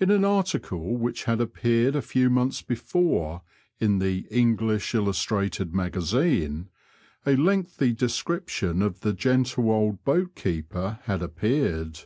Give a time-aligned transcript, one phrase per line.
[0.00, 3.42] In an article which had appeared a few months before
[3.78, 6.70] in the English Illustrated Magazine
[7.26, 12.04] a lengthy description of the gentle old boatkeeper had ap peared.